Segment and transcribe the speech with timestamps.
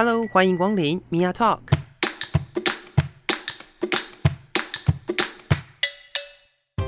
[0.00, 1.58] Hello，欢迎光临 Mia Talk。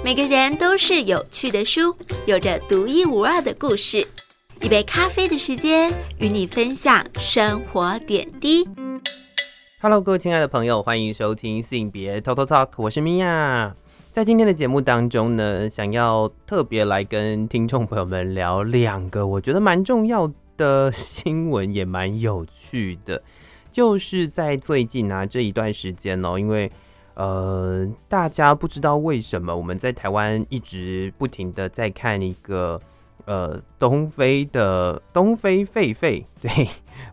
[0.04, 4.06] 每个人都是有趣的书，有着独一无二的故事。
[4.60, 8.68] 一杯咖啡的时间，与你分享生活点滴。
[9.80, 13.72] Hello，各位亲爱的朋友，欢迎收听性别 Total Talk，我是 Mia。
[14.12, 20.30] 在今天的节目当中呢，想要特别来跟听众朋友们聊两个我觉得蛮重要
[20.60, 23.22] 的新闻，也蛮有趣的，
[23.72, 26.70] 就是在最近啊这一段时间哦，因为
[27.14, 32.78] 呃大家不知道为什么我们在台湾一直不停的在看一个
[33.24, 36.68] 呃东非的东非狒狒， 对，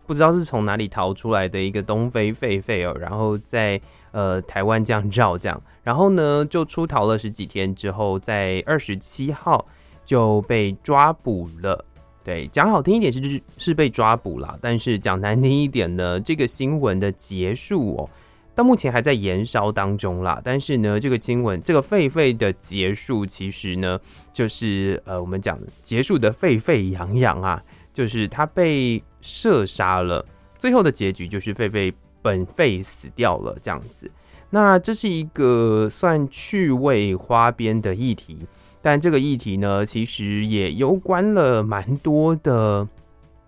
[0.06, 9.64] 不知道是从哪里逃出来的一个东非狒狒哦，然后在呃台湾这样绕这样，然后呢就出逃了十几天之后，在二十七号
[10.04, 11.86] 就被抓捕了。
[12.28, 18.10] 对，讲好听一点是就是是被抓捕了，但是讲难听一点呢，这个新闻的结束哦，
[18.54, 20.38] 到目前还在延烧当中啦。
[20.44, 23.98] 但是呢，这个新闻这个狒狒的结束，其实呢，
[24.30, 30.22] 就是呃，我们讲的结束的沸沸扬扬啊，就是他被射杀了，
[30.58, 31.90] 最后的结局就是狒狒
[32.20, 34.10] 本狒死掉了这样子。
[34.50, 38.40] 那这是一个算趣味花边的议题。
[38.80, 42.86] 但这个议题呢，其实也攸关了蛮多的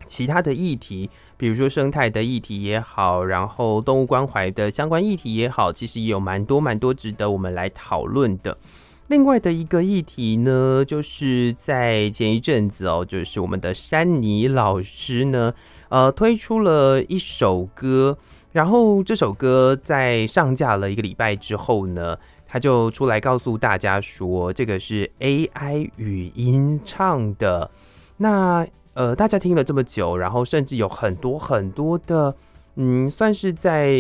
[0.05, 8.59] 其他的议题，比如说生态的议题也好，然后动物关怀的相关议题也好，其实也有蛮多蛮多值得我们来讨论的。
[9.07, 15.55] 另外的一个议题呢，就是在前一阵子哦，就是我们的珊妮老师呢，
[15.91, 18.19] 呃，推出了一首歌，
[18.51, 22.19] 然后这首歌在上架了一个礼拜之后呢。
[22.53, 27.71] 他就出来告诉大家说，这个是 AI 语音唱的。
[28.17, 32.35] 那呃，大家听了这么久，然后甚至有很多很多的，
[32.75, 33.95] 嗯，算是在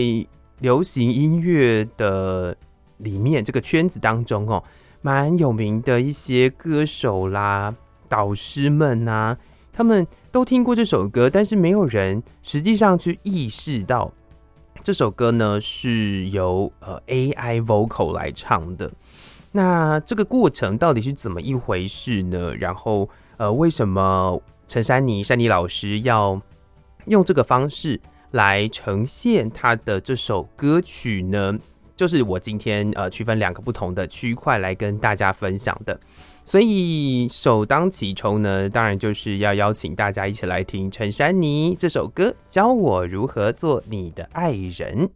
[0.59, 2.57] 流行音乐的
[2.97, 4.64] 里面这个圈子当中哦，
[5.01, 7.73] 蛮有名的一些歌手啦、
[8.08, 9.39] 导师们啊，
[9.73, 14.13] 他们都听过这首歌，但是没有人实际上去意识到。
[14.83, 18.91] 这首歌呢是由呃 AI vocal 来唱的，
[19.52, 22.55] 那这个过程到底是怎么一回事呢？
[22.57, 26.41] 然后呃，为什么陈珊妮珊妮老师要
[27.07, 31.58] 用这个方式来呈现她的这首歌曲呢？
[31.95, 36.01] 就是我今天呃区分两个不同的区块来跟大家分享的。
[36.50, 45.08] 所以首当其冲呢，当然就是要邀请大家一起来听陈珊妮这首歌，教我如何做你的爱人。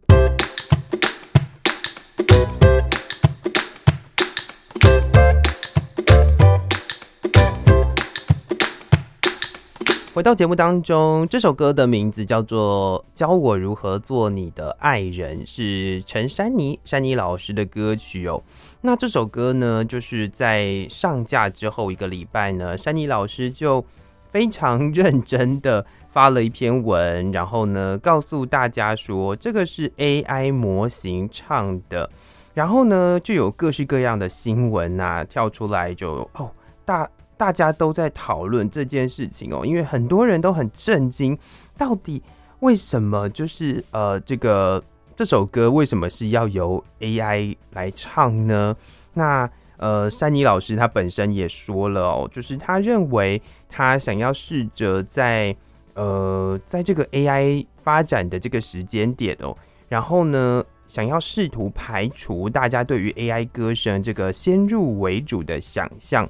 [10.15, 18.41] 回到节目当中，这首歌的名字叫做《教我如何做你的爱人》，是陈珊妮珊妮老师的歌曲哦。
[18.79, 23.83] 那这首歌呢，就是在上架之后一个礼拜呢，珊妮老师就
[24.29, 32.09] 非常认真的发了一篇文，然后呢，告诉大家说这个是 AI 模型唱的，
[32.53, 36.49] 然后呢，就有各式各样的新闻啊跳出来，就哦
[36.85, 37.05] 大。
[37.37, 41.37] 大家都在讨论这件事情哦，因为很多人都很震惊，
[41.77, 42.21] 到底
[42.59, 44.83] 为什么就是呃这个
[45.15, 48.75] 这首歌为什么是要由 AI 来唱呢？
[49.13, 55.55] 那呃珊妮老师他本身也说了哦，就是他认为他想要试着在
[55.93, 59.55] 呃在这个 AI 发展的这个时间点哦，
[59.89, 66.29] 然后呢想要试图排除大家对于 AI 歌声这个先入为主的想象。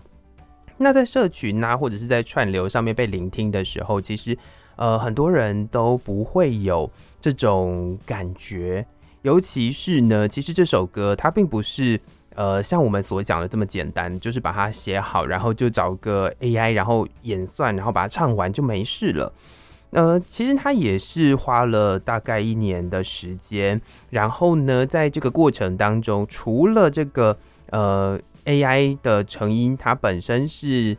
[0.78, 4.38] 那在社群啊，或者是在串流上面被聆听的时候，其实，
[4.75, 6.90] 呃，很多人都不会有
[7.22, 8.85] 这种感觉。
[9.22, 12.00] 尤其是呢，其实这首歌它并不是
[12.35, 19.34] 呃像我们所讲的这么简单，就是把它写好，然后就找个 AI，然后演算，然后把它唱完就没事了。
[19.91, 23.82] 呃，其实它也是花了大概一年的时间。
[24.09, 27.38] 然后呢，在这个过程当中，除了这个
[27.70, 28.20] 呃。
[28.46, 30.97] AI 的成音，它本身是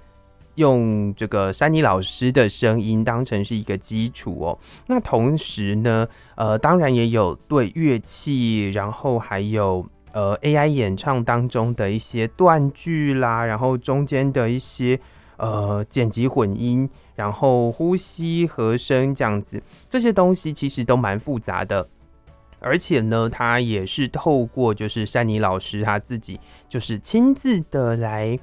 [0.56, 4.58] 用这个珊妮老师的声音当成是一个基础哦。
[4.86, 14.98] 那同时呢，呃，当然也有对乐器，然后还有呃 AI 演唱当中的一些断句啦，然后中间的一些
[15.36, 21.86] 呃剪辑混音，然后呼吸和声这样子，这些东西其实都蛮复杂的。
[22.58, 28.38] 而且呢，他也是透过就是珊妮老师他自己就是亲自的来，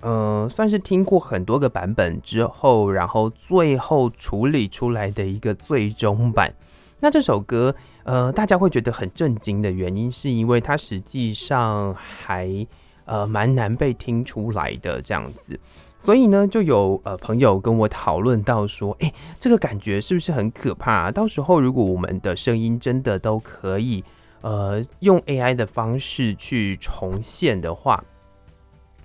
[0.00, 6.52] 呃，算是听过很多个版本之后，然后最后处理出来的一个最终版。
[7.00, 12.66] 那这首歌，呃，大家会觉得很震惊的原因，是因为它实际上还
[13.04, 15.60] 呃蛮难被听出来的这样子。
[16.08, 21.12] 所以呢，就有呃朋友跟我讨论到说，哎，这个感觉是不是很可怕啊？
[21.12, 24.02] 到时候如果我们的声音真的都可以
[24.40, 28.02] 呃用 AI 的方式去重现的话，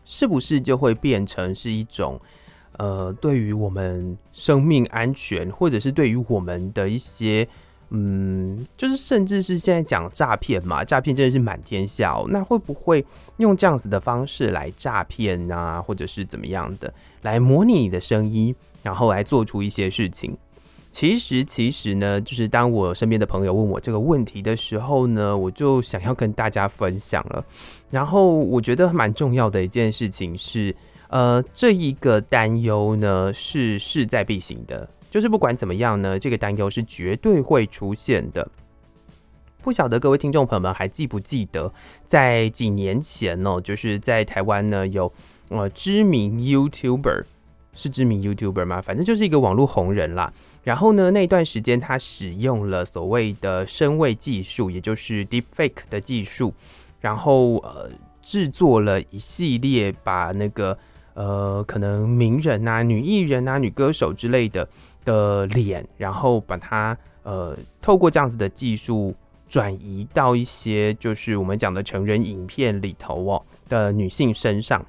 [0.05, 2.17] 是不是就会变成是一种
[2.77, 7.45] 呃对于我们生命安全，或者是对于我们的一些。
[7.95, 12.19] 嗯，就是甚至是现在讲诈骗嘛，诈骗真的是满天下。
[12.29, 13.05] 那会不会
[13.37, 16.91] 用这样子的方式来诈骗啊，或者是怎么样的，
[17.21, 20.35] 来模拟你的声音，然后来做出一些事情？
[20.91, 27.45] 其实，其实呢，就是当我身边的朋友问我这个问题的时候呢，我就想要跟大家分享了。
[27.91, 30.75] 然后我觉得蛮重要的一件事情是，
[31.09, 34.89] 呃，这一个担忧呢是势在必行的。
[35.13, 38.49] 就是不管怎么样呢，这个担忧是绝对会出现的。
[39.61, 41.71] 不晓得各位听众朋友们还记不记得，
[42.07, 45.13] 在几年前呢，就是在台湾呢有
[45.49, 47.25] 呃知名 YouTuber，
[47.73, 48.81] 是知名 YouTuber 吗？
[48.81, 50.33] 反正就是一个网络红人啦。
[50.63, 56.55] 然后呢，那段时间他使用了所谓的声位技术，也就是 Deepfake 的技术，
[56.99, 57.91] 然后呃
[58.23, 60.75] 制作了一系列把那个
[61.13, 64.67] 呃可能名人啊、女艺人啊、女歌手之类的。
[65.05, 69.13] 的脸，然后把它呃透过这样子的技术
[69.49, 74.81] 转移到一些就是我们讲的成人影片里头哦的女性身上。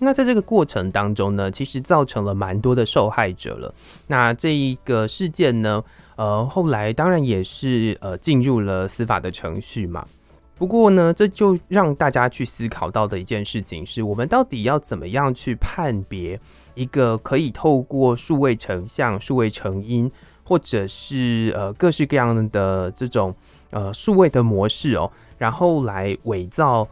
[0.00, 3.72] 那在这个过程当中呢，其实造成了蛮多的受害者了。
[4.08, 5.84] 那这一个事件呢，
[6.16, 10.04] 呃后来当然也是呃进入了司法的程序嘛。
[10.54, 16.38] 不过呢，这就让大家去思考到的一件事情是，我们到底要怎么样去判别
[16.74, 20.08] 一个可以透过数位成像、数位成音，
[20.44, 23.34] 或者是呃各式各样的这种
[23.70, 26.86] 呃数位的模式哦，然后来伪造，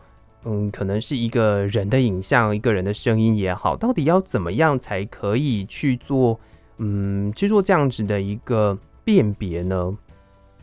[0.44, 6.40] 嗯，可能是一个人的影像、一个人的声音也好，到底要怎么样才可以去做，
[6.78, 9.96] 嗯，去做这样子的一个辨别呢？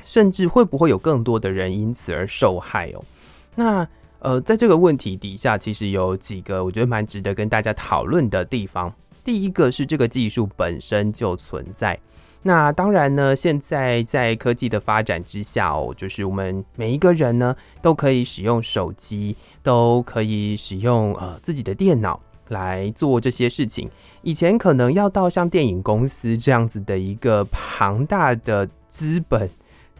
[0.07, 3.03] 甚至会不会有更多的人因此而受害哦？
[3.55, 3.85] 那
[4.19, 8.91] 呃，在这个问题底下，其实有几个我觉得蛮值得跟大家讨论的地方。
[9.25, 11.99] 第一个是这个技术本身就存在。
[12.41, 22.17] 那当然呢，现在在科技的发展之下哦，就是我们每一个人呢都可以使用手机，都可以使用呃自己的电脑
[22.47, 23.89] 来做这些事情。
[24.21, 29.49] 以前可能要到像电影公司这样子的一个庞大的资本。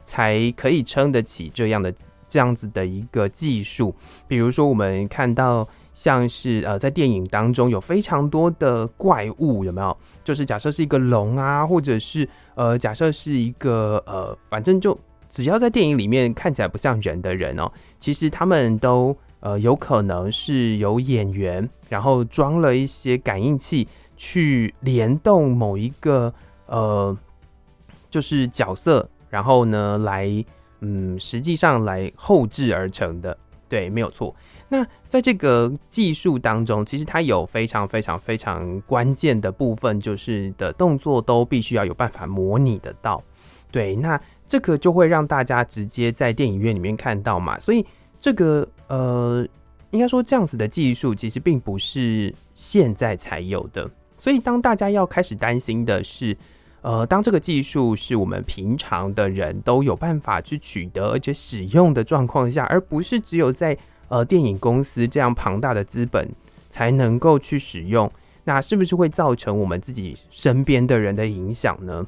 [0.08, 1.94] 才可以撑得起这样的
[2.30, 3.94] 这样子的一个技术。
[4.26, 9.96] 比如说，我们看到像是呃，在电影当中有非常多的怪物，有没有？
[10.24, 14.98] 就是假设是一个龙啊，或者是呃，假设是一个呃，反正就
[15.30, 17.70] 只要在电影里面看起来不像人的人哦，
[18.00, 26.34] 其实他们都呃有可能是有演员，然后装了一些感应器去联动某一个
[26.68, 27.18] 呃，
[28.10, 29.10] 就是角色。
[29.30, 30.46] 然后呢，来，
[30.80, 33.38] 嗯，实际上来后置而成的，
[33.68, 34.34] 对，没有错。
[34.70, 43.22] 那在这个技术当中，其实它有非常非常非常关键的部分，就是的动作都必须要有办法模拟得到。
[43.72, 47.60] 对，那这个就会让大家直接在电影院里面看到嘛。
[47.60, 47.86] 所以
[48.20, 49.46] 这个呃，
[49.92, 53.90] 应该说这样子的技术其实并不是现在才有的。
[54.18, 56.38] 所以当大家要开始担心的是。
[56.88, 63.78] 呃，当这个技术是我们平常的人都有办法去取得而且使用的状况下，而不是只有在
[64.08, 66.26] 呃电影公司这样庞大的资本
[66.70, 68.10] 才能够去使用，
[68.46, 72.08] 那是不是会造成我们自己身边的人的影响呢？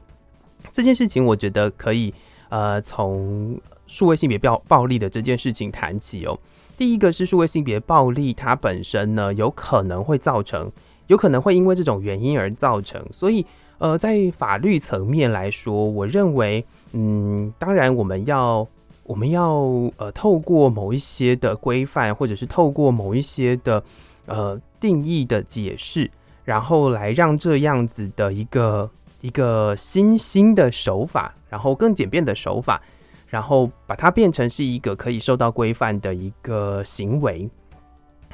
[0.71, 2.13] 这件事情我觉得可以
[2.48, 6.39] 呃从数位性别暴暴力的这件事情谈起哦。
[6.77, 10.71] 第一个是数位性别暴力，它本身呢有可能会造成，
[11.07, 13.45] 有可能会因为这种原因而造成，所以。
[13.79, 18.67] 呃，在法律层面来说，我认为，嗯，当然我们要，
[19.03, 19.62] 我们要，
[19.95, 23.81] 呃，透过某一些的规范，或者是透过某一些的，
[24.25, 26.12] 呃，定义的解释，
[26.43, 32.81] 然后来让这样子的一个一个新兴的手法，然后更简便的手法，
[33.27, 37.50] 然后把它变成是一个可以受到规范的一个行为。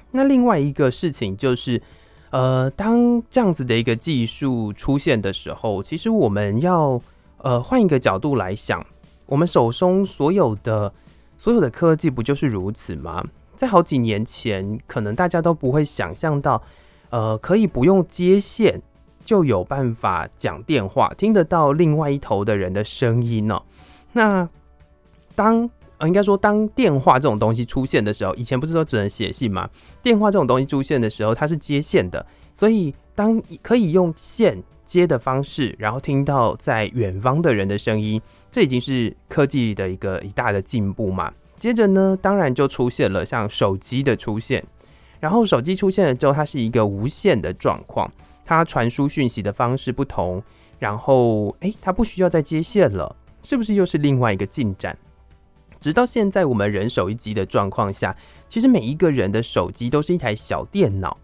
[0.10, 1.80] 那另外一个事情就是。
[2.36, 7.02] 呃，当这样子的一个技术出现的时候，其实我们要
[7.38, 8.86] 呃换一个角度来想，
[9.26, 10.94] 我们手中所有的
[11.38, 13.24] 所有的科技不就是如此吗？
[13.56, 16.62] 在好几年前，可能大家都不会想象到，
[17.10, 18.82] 呃，可以不用接线
[19.24, 23.62] 就有办法讲电话，听得到另外一头的人的声音呢。
[24.12, 24.50] 那
[25.36, 25.70] 当，
[26.08, 29.70] 应该说当电话这种东西出现的时候，以前不是都只能写信吗？
[30.04, 38.22] 电话这种东西出现的时候，它是接线的，所以当可以用线接的方式，然后听到在远方的人的声音，
[38.52, 41.32] 这已经是科技的一个一大的进步嘛。
[41.58, 44.64] 接着呢，当然就出现了像手机的出现，
[45.20, 48.12] 然后手机出现了之后，它是一个无线的状况，
[48.46, 50.44] 它传输讯息的方式不同，
[50.78, 54.96] 然后诶，它不需要再接线了，是不是又是另外一个进展？
[55.86, 58.18] 直到现在，我们人手一机的状况下，
[58.50, 61.16] 其实每一个人的手机都是一台小电脑。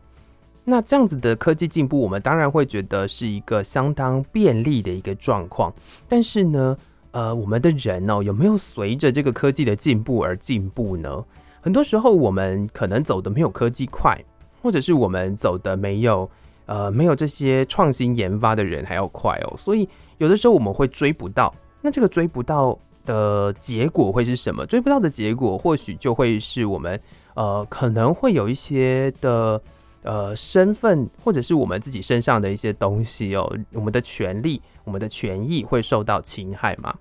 [0.63, 5.73] 那这样子的科技进步，我们当然会觉得是一个相当便利的一个状况。
[6.07, 6.77] 但是呢，
[7.09, 11.25] 呃，我们的人哦，有没有随着这个科技的进步而进步呢？
[11.59, 14.15] 很多时候，我们可能走的没有科技快，
[14.61, 16.29] 或者是我们走的没有
[16.67, 19.57] 呃没有这些创新研发的人还要快哦。
[19.57, 19.89] 所以
[20.19, 21.51] 有的时候我们会追不到。
[21.81, 22.77] 那这个追不到。
[23.11, 24.65] 的结果会是什么？
[24.65, 26.97] 追不到的结果，或许就会是我们
[27.33, 29.61] 呃，可能会有一些的
[30.03, 36.95] 呃身份，或者是我们自己身上的一些东西哦，我们的权利、我们的权益会受到侵害嘛。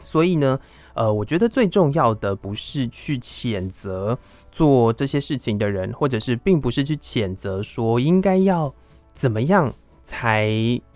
[0.00, 0.58] 所以呢，
[0.94, 4.18] 呃，我觉得最重要的不是去谴责
[4.50, 8.74] 做这些事情的人，或者是并不是去谴责说应该要
[9.14, 9.72] 怎么样
[10.04, 10.50] 才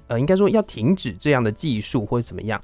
[0.09, 2.61] 呃，应该说要停止这样的技术或者怎么样。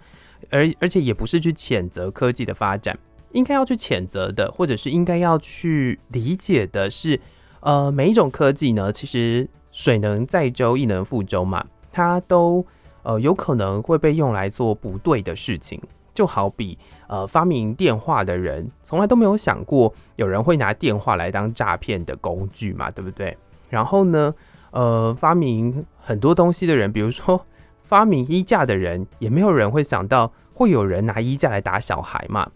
[0.51, 2.99] 而而且也不是去谴责科技的发展，
[3.33, 7.19] 应该要去谴责的，或者是应该要去理解的是，
[7.61, 12.65] 呃，每一种科技呢，其实水能载舟，亦能覆舟嘛，它都
[13.03, 15.81] 呃有可能会被用来做不对的事情。
[16.15, 23.37] 就好比呃发明电话的人，从来都没有想过有人会拿电话来当诈骗的工具嘛，对不对？
[23.71, 24.35] 然后呢，
[24.73, 27.47] 呃，发明很多东西的人，比如说。
[27.83, 32.51] 发明衣架的人，也没有人会想到会有人拿衣架来打小孩嘛。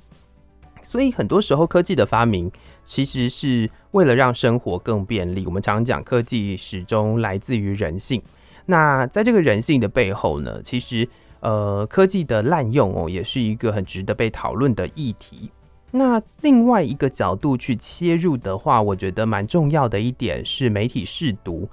[0.83, 2.51] 所以很多时候，科技的发明
[2.85, 5.45] 其实是为了让生活更便利。
[5.45, 8.23] 我们常讲，科技始终来自于人性。
[8.67, 11.09] 那在这个人性的背后呢，其实
[11.41, 15.51] 呃，科技的滥用哦，也是一个很值得被讨论的议题。
[15.91, 21.69] 那另外一个角度去切入的话，我觉得蛮重要的一点是媒体试读。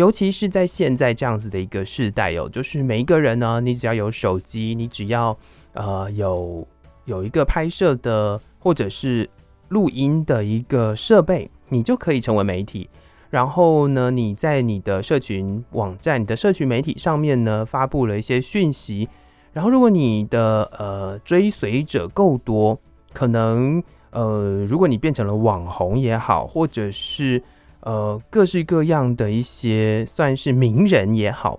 [0.00, 5.36] 尤其是在现在这样子的一个时代哦，就是每一个人呢，你只要有手机，你只要
[5.74, 6.66] 呃有
[7.04, 9.28] 有一个拍摄的或者是
[9.68, 12.88] 录音的一个设备，你就可以成为媒体。
[13.28, 19.06] 然后呢，你在你的社群网站、你的社群媒体上面呢，发布了一些讯息。
[19.52, 22.80] 然后，如果你的呃追随者够多，
[23.12, 27.42] 可能呃，如果你变成了网红也好，或者是。
[27.80, 31.58] 呃，各式各样的一些算是名人也好，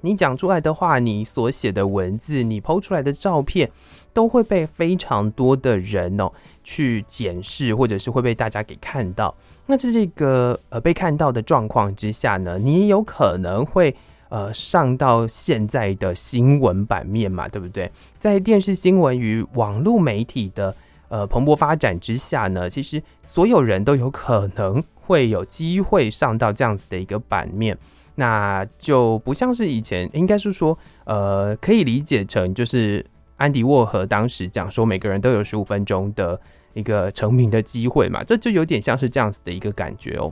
[0.00, 3.70] 你讲出来的话，你所写的文字，你 PO 出来的照片，
[4.12, 6.30] 都会被非常多的人哦
[6.64, 9.34] 去检视，或者是会被大家给看到。
[9.66, 13.94] 那在这个呃被看到的状况之下呢，你有可能会
[14.30, 17.90] 呃上到现在的新闻版面嘛，对不对？
[18.18, 20.74] 在电视新闻与网络媒体的
[21.08, 24.82] 呃蓬勃发展之下呢，其实所有人都有可能。
[25.08, 27.78] 会有机会上到这样子的一个版面，
[28.16, 33.02] 那就不像是以前，应该是说，呃，可以理解成就是
[33.38, 36.38] 安迪沃荷当时讲说，每个人都有十五分钟的
[36.74, 40.30] 一个成名的机会嘛，这就有点像是这样子的一个感觉哦。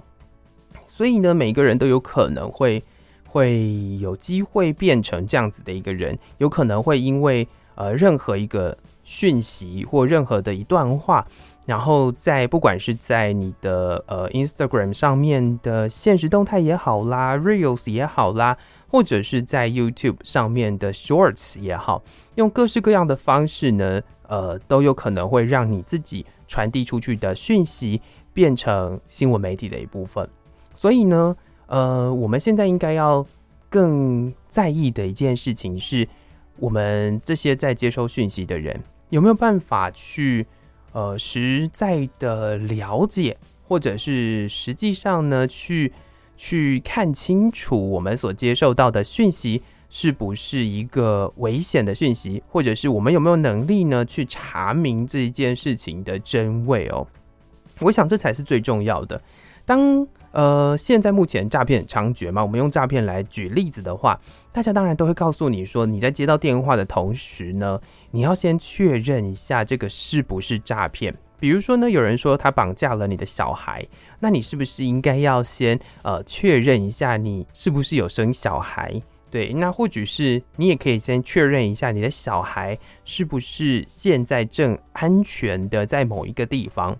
[0.86, 2.84] 所以呢，每个人都有可能会
[3.26, 11.26] 会有机会变成这样子的一个人，有可能会因为呃任何一个讯息或任何的一段话。
[11.66, 18.56] 然后在不管是在你的呃 Instagram 上面的现实动态也好啦，Reels 也好啦，
[18.86, 22.04] 或者是在 YouTube 上面的 Shorts 也好，
[22.36, 28.00] 用各式各样的方式呢，呃，都有可能会让你自己传递出去的讯息
[28.32, 30.28] 变成新闻媒体的一部分。
[30.72, 33.26] 所以呢，呃，我们现在应该要
[33.68, 36.06] 更在意的一件事情是，
[36.60, 40.46] 我们这些在接收讯息的人有没有办法去。
[40.96, 43.36] 呃，实在的了解，
[43.68, 45.92] 或者是实际上呢，去
[46.38, 57.06] 去看清楚我们所接受到的讯息是不是一个危险的讯息，或者是我们有没有能力呢，去查明这一件事情的真伪哦。
[57.82, 59.20] 我想这才是最重要的。
[59.66, 64.20] 当呃，现在目前诈骗猖獗嘛，我们用诈骗来举例子的话，
[64.52, 71.16] 大家当然都会告诉你说，你在接到电话的同时呢，你要先确认一下这个是不是诈骗。
[71.40, 73.82] 比如说呢，有人说他绑架了你的小孩，
[74.20, 79.00] 那你是不是应该要先呃确认一下你是不是有生小孩？
[79.30, 86.94] 对，那或许是你也可以先确认一下你的小孩是不是现在正安全的在某一个地方。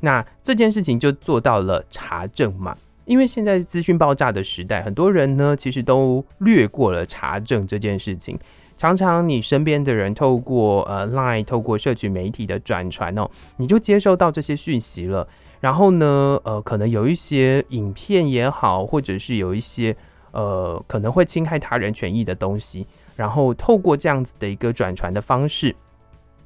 [0.00, 2.76] 那这件事情就做到了查证嘛。
[3.06, 8.38] 因为现在资讯爆炸的时代，很多人呢其实都略过了查证这件事情。
[8.76, 15.26] 常常你身边的人透过呃 Line，透过社群媒体的转传哦，你就接收到这些讯息了。
[15.60, 19.94] 然后呢，呃，可能有一些影片也好，或者是有一些
[20.30, 25.76] 呃可能会侵害他人权益的东西，然后透过这样子的一个转传的方式。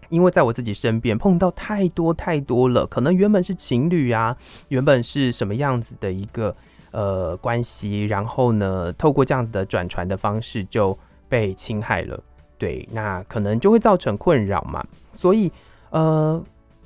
[0.08, 4.36] 因为在我自己身边碰到太多太多了，可能原本是情侣啊，
[4.68, 6.54] 原本是什么样子的一个
[6.90, 10.96] 呃关系，然后呢，透过这样子的转传的方式就
[11.28, 12.22] 被侵害了，
[12.58, 14.84] 对，那可能就会造成困扰嘛。
[15.12, 15.50] 所以
[15.90, 16.42] 呃，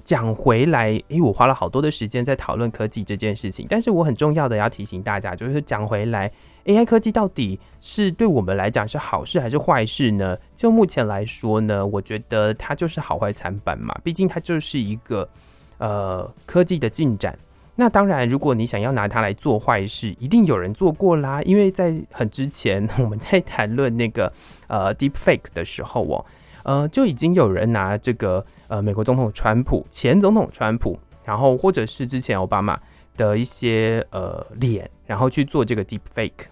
[0.08, 6.32] 讲回来，诶，我花了好多的时间在讨论科技这件事情，但是我很重要的要提醒大家，就是讲回来。
[6.64, 10.34] AI 科技到底是对我们来讲是好事还是坏事呢？
[10.56, 13.94] 就目前来说呢，我觉得它就是好坏参半嘛。
[14.02, 15.28] 毕竟它就是一个
[15.76, 17.38] 呃科技的进展。
[17.74, 21.42] 那当然，如果你想要拿它来做坏事，一定有人做过啦。
[21.42, 24.32] 因为在很之前， 我们在谈论那个
[24.68, 26.24] 呃 Deepfake 的时候哦，
[26.68, 32.78] 呃就已经有人拿这个呃美国总统川普、前总统川普，然后或者是之前奥巴马
[33.16, 36.44] 的一些呃脸，然后去做这个 Deepfake。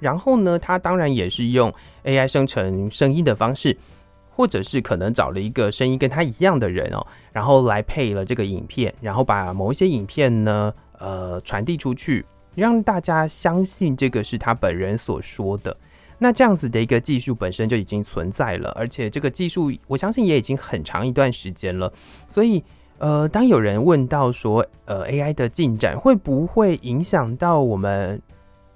[0.00, 1.70] 然后呢，他当然也是用
[2.04, 3.76] AI 生成声音的方式，
[4.30, 15.76] 或者是可能找了一个声音跟他一样的人哦，然后来配了这个影片，然后把某一些影片呢，呃，传递出去，让大家相信这个是他本人所说的。
[16.18, 21.92] 那这样子的一个技术本身就已经存在了，而且这个技术我相信也已经很长一段时间了。
[22.26, 22.62] 所以，
[22.98, 28.20] 呃，当有人问到说，呃，AI 的进展会不会影响到我们？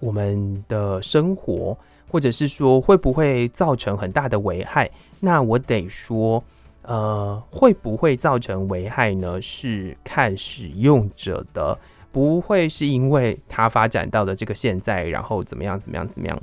[0.04, 1.78] 我们的生活，
[2.10, 4.90] 或者是说会不会造成很大的危害？
[5.20, 6.42] 那我得说，
[6.82, 9.40] 呃，会不会造成危害呢？
[9.40, 11.78] 是看使用者的，
[12.10, 16.42] 不会是因为它发展到了这个现在，然后怎么样怎么样怎么样。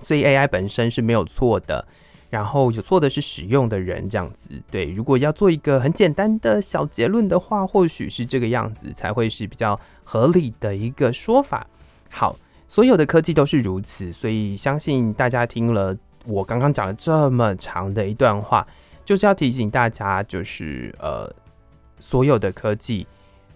[0.00, 1.86] 所以 AI 本身是没有错的，
[2.28, 4.50] 然后有错的是使用的人这样子。
[4.70, 11.66] 对，如果要做一个很简单的小结论的话，或许是这个样子才会是比较合理的一个说法。
[12.08, 12.36] 好。
[12.72, 15.92] 所有的科技都是如此，所以相信大家听了
[16.24, 18.64] 我刚刚讲了这么长的一段话，
[19.04, 21.28] 就是要提醒大家，就是呃，
[21.98, 23.04] 所有的科技，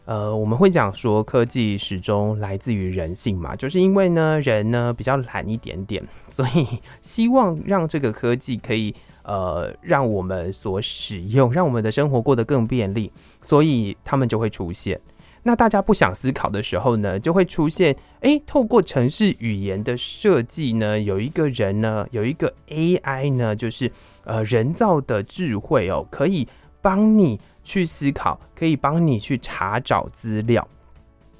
[0.07, 6.67] 呃，我们会讲说科技始终来自于人性嘛，就是因为呢，人呢比较懒一点点，所以
[7.01, 15.01] 希望让这个科技可以呃让我们所使用，让我们的生活过得更便利，所以他们就会出现。
[15.47, 23.91] 那大家不想思考的时候呢，就会出现，诶，透过程式语言的设计呢，有一个人呢，有一个 AI 呢，就是
[24.25, 26.49] 呃人造的智慧哦，可以
[26.85, 30.69] 帮你去思考，可以帮你去查找资料。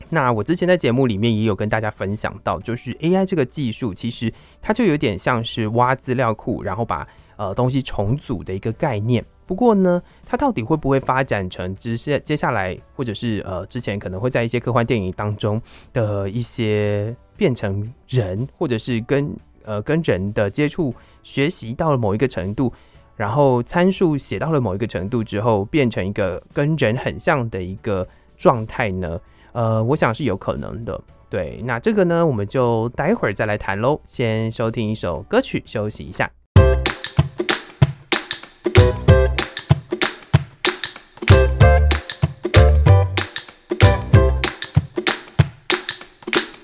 [0.09, 9.23] 那我之前在节目里面也有跟大家分享到，就是 AI 这个技术，其实它就有点像是挖资料库，然后把呃东西重组的一个概念。
[9.45, 15.61] 不过呢，它到底会不会发展成接下接下来，或者是呃之前可能会在一些科幻电影当中
[15.93, 22.73] 的一些变成人，或者是跟呃跟人的接触学习到了某一个程度，
[23.17, 29.21] 然后参数写到了某一个程度之后，变成一个跟人很像的一个状态呢？
[29.53, 31.01] 呃，我想是有可能的。
[31.31, 34.01] 对，那这个呢，我们就待会儿再来谈喽。
[34.05, 36.31] 先收听一首歌曲，休息一下。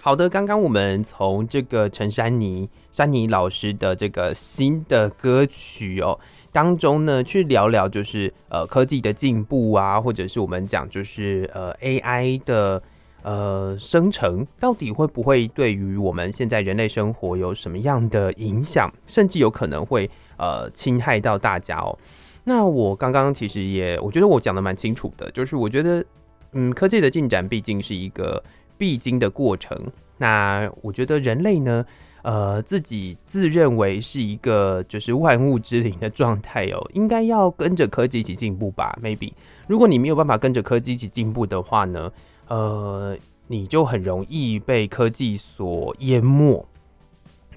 [0.03, 6.19] 好的，刚刚我们从这个陈珊妮、珊妮老师的这个新的歌曲哦
[6.53, 12.83] 当中呢，去聊聊就是呃科技的进步啊，或者是我们讲就是呃 AI 的
[13.23, 21.99] 呃生成，到底会不会对于我们现在人类生活有什么样的影响，甚至有可能会呃侵害到大家哦。
[22.45, 26.05] 那我刚刚其实也我觉得我讲的蛮清楚的，就是我觉得
[26.53, 28.43] 嗯科技的进展毕竟是一个。
[28.81, 29.79] 必经的过程。
[30.17, 31.85] 那我觉得人类呢，
[32.23, 39.33] 呃，自己自认为是一个就是万物之灵的状态哦，应该要跟着科技一起进步吧？Maybe，
[39.67, 42.13] 如果你没有办法跟着科技一起进步的话呢，
[42.49, 46.67] 呃，你就很容易被科技所淹没，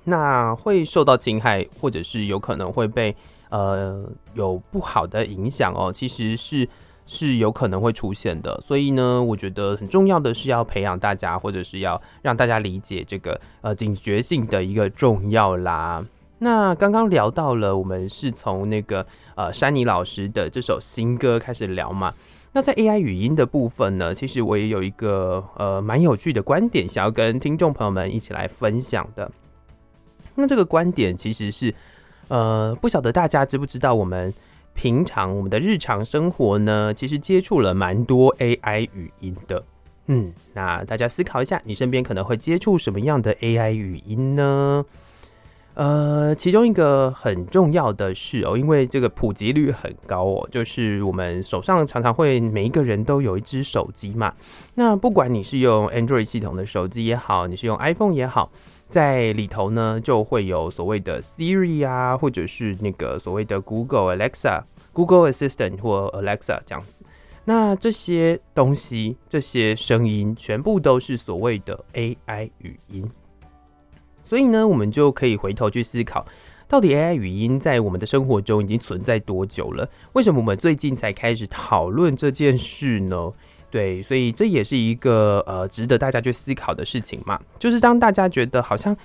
[0.05, 3.15] 那会受到侵害，或者是有可能会被
[3.49, 5.91] 呃有不好的影响哦。
[5.93, 6.67] 其实是
[7.05, 8.61] 是有可能会出现的。
[8.65, 16.05] 所以呢，我觉得很重要的是要培养大家，或者是要让大家理解这个呃警觉性的一个重要啦。
[16.39, 22.13] 那刚刚聊到了，我们是从那个呃珊妮老师的这首新歌开始聊嘛。
[22.51, 29.31] 那在 AI 语音的部分呢，其实我也有一个呃蛮有趣的观点，想要跟听众朋友们一起来分享的。
[30.35, 31.73] 那这个观点其实是
[32.27, 34.33] 呃不晓得大家知不知道，我们
[34.73, 39.63] 平常我们的日常生活呢，其实接触了蛮多 AI 语音的。
[40.07, 44.85] 嗯，那大家思考一下，你身边可能会接触什么样的 AI 语音呢？
[45.75, 54.33] 呃，其中一个很重要的是哦，因为这个普及率很高哦，就是我们手上常常会每一个人都有一只手机嘛。
[54.75, 58.51] 那不管你是用 Android 系统的手机也好，你是用 iPhone 也好，
[58.93, 67.03] 在里头呢就会有所谓的 Siri 啊，或者是那个所谓的 Google Alexa、Google Assistant 或 Alexa 这样子。
[67.43, 73.09] 那这些东西、这些声音，全部都是所谓的 AI 语音。
[74.23, 76.23] 所以呢，我们就可以回头去思考，
[76.67, 79.89] 到底 AI 语音在我们的生活中已经存在多久了？
[80.13, 83.33] 为什么我们最近才开始讨论这件事呢？
[83.73, 87.39] 对，所以这也是一个呃值得大家去思考的事情嘛。
[87.57, 88.95] 就是当大家觉得好像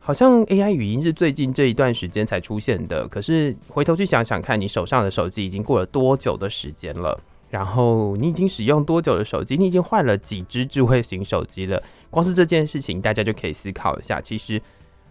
[0.00, 7.16] 好像 AI 语音是最近这一段时间才出现的，可是回头去想想看，你手上的手机已经过了多久的时间了？
[7.50, 9.56] 然后你已经使用多久的手机？
[9.56, 11.80] 你已经换了几只智慧型手机了？
[12.10, 14.20] 光是这件事情，大家就可以思考一下。
[14.20, 14.60] 其实，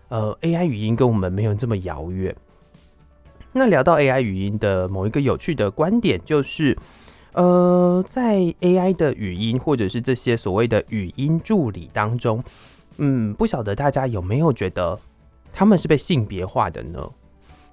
[0.10, 2.36] 呃，AI 语音跟我们没有这么遥远。
[3.54, 6.78] 那聊到 AI 语音的某一个有趣的观点，就是，
[7.40, 12.44] 呃，在 AI 的语音或者是这些所谓的语音助理当中，
[12.98, 15.00] 嗯，不晓得大家有没有觉得
[15.54, 17.10] 他们是被性别化的呢？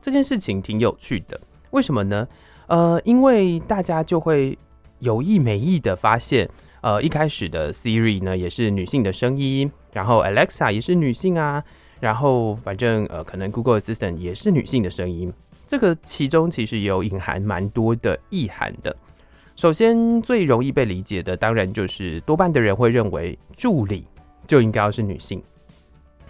[0.01, 1.41] 这件事情挺有趣的。
[1.73, 2.29] 为什么呢？
[2.69, 4.57] 呃，因为大家就会
[5.01, 6.49] 有意没意的发现，
[6.81, 11.65] 呃，一开始的 Siri 呢也是女性的声音，然后 Alexa 也是女性啊，
[11.99, 15.33] 然后反正呃，可能 Google Assistant 也是女性的声音。
[15.67, 18.97] 这个其中其实有隐含蛮多的意涵的。
[19.57, 24.07] 首先，最容易被理解的，当然就是多半的人会认为助理
[24.47, 25.43] 就应该要是女性，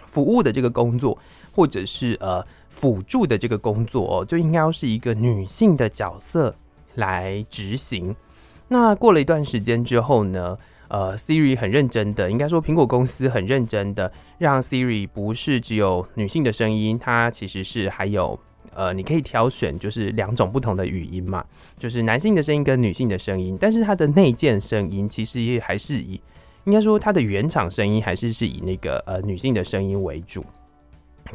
[0.05, 1.17] 服务的这个工作，
[1.53, 2.45] 或者是呃。
[2.69, 6.53] 辅助的这个工作哦，就应该要是一个女性的角色
[6.93, 8.15] 来执行。
[8.67, 10.55] 那过了一段时间之后呢，
[10.87, 18.39] 呃，Siri 很认真的，应该说苹果公司很认真的，让 Siri 不是只有女性的声音，它其实是还有
[18.77, 21.43] 呃，你可以挑选，就是两种不同的语音嘛，
[21.77, 26.21] 就是男性的声音跟女性的声音，但是它的内建声音其实也还是以，
[26.65, 30.45] 应该说它的原厂声音还是是以那个呃女性的声音为主。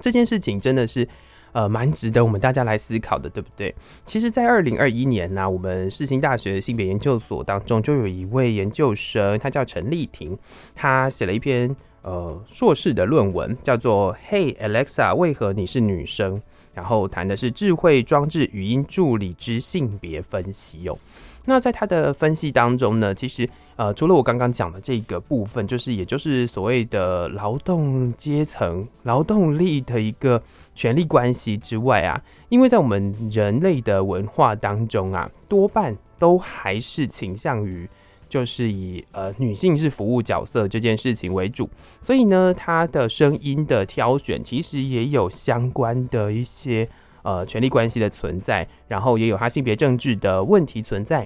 [0.00, 1.06] 这件事情真的是。
[1.54, 3.74] 呃，蛮值得我们大家来思考的，对不对？
[4.06, 10.34] 其实，在二零二一年呢、我们世新大学性别研究所当中就有一位研究生，他叫陈丽婷，
[10.74, 16.36] 他写了一篇呃硕士的论文，叫做《Hey Alexa，为何你是女生》，
[16.74, 20.98] 然后谈的是智慧装置语音助理之性别分析哦。
[21.44, 30.40] 那在他的分析当中呢，其实呃，除了我刚刚讲的这个部分，就是也就是所谓的劳动阶层、劳动力的一个
[30.72, 37.90] 权力关系之外啊，因为在我们人类的文化当中啊，多半都还是倾向于
[38.32, 41.68] 就是以呃女性是服务角色这件事情为主，
[42.00, 46.88] 所以呢，他的声音的挑选其实也有相关的一些。
[47.24, 51.24] 呃，权力关系的存在，然后也有他性别政治的问题存在。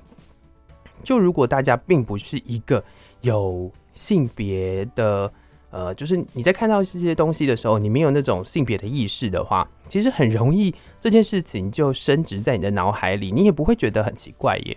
[1.03, 2.85] 就如果大家并不是一个
[3.23, 5.33] 有性别的，
[5.71, 14.77] 呃，就是你在看到这些东西的时候，你没有那种性别的意识的话，其实很容易这件事情就深植在你的脑海里，你也不会觉得很奇怪耶。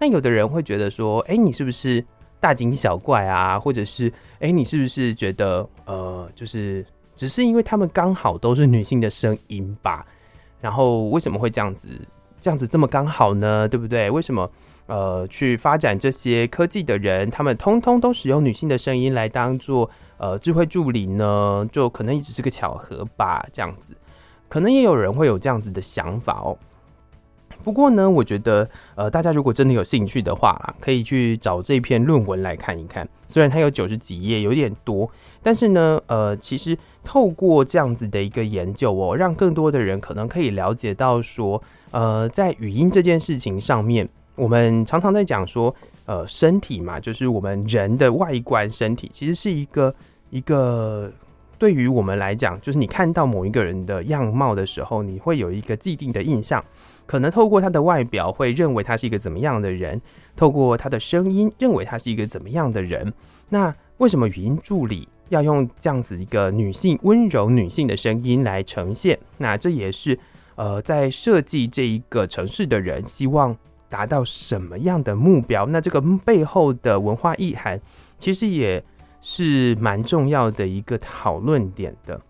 [0.00, 2.02] 那有的人会觉得说，哎，你是不是
[2.40, 3.60] 大惊小怪啊？
[3.60, 6.84] 或者是，哎，你是不是觉得，呃，就是
[7.14, 10.06] 只是因为他们刚好都是女性的声音吧？
[10.58, 11.86] 然后为什么会这样子？
[12.40, 13.68] 这样子这么刚好呢？
[13.68, 14.10] 对不对？
[14.10, 14.50] 为什么
[14.86, 21.68] 呃，去发展这些科技的人，他们通通都使用女性的声音来当做呃智慧助理呢？
[21.70, 23.46] 就可能也只是个巧合吧。
[23.52, 23.94] 这样子，
[24.48, 26.56] 可能也有人会有这样子的想法哦。
[27.62, 33.08] 不过呢，我觉得，呃，大家如果真的有兴趣的话，可以去找这篇论文来看一看。
[33.28, 35.08] 虽然它有九十几页，有点多，
[35.42, 45.74] 但是呢，呃，其实透过这样子的一个研究哦，让更多的人可能可以了解到说，呃，在语音这件事情上面，我们常常在讲说，
[46.06, 49.94] 呃，身体嘛，就是我们人的外观身体，其实是一个
[50.30, 51.10] 一个。
[51.60, 56.64] 对于我们来讲，就是你看到某一个人的样貌的时候，你会有一个既定的印象。
[57.10, 60.00] 可能透过他的外表会认为他是一个怎么样的人，
[60.36, 63.12] 透过他的声音认为他是一个怎么样的人。
[63.48, 69.18] 那为什么语音助理要用这样子一个女性温柔女性的声音来呈现？
[69.38, 70.16] 那这也是
[70.54, 73.56] 呃，在设计这一个城市的人希望
[73.88, 75.66] 达到什么样的目标？
[75.66, 77.80] 那这个背后的文化意涵，
[78.20, 78.80] 其实也
[79.20, 82.20] 是蛮重要的一个讨论点的。